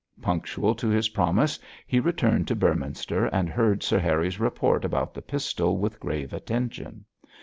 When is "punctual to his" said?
0.19-1.09